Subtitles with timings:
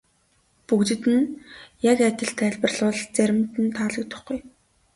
[0.67, 1.29] Бүгдэд нь
[1.91, 4.39] яг адил тайлбарлавал заримд нь таалагдахгүй.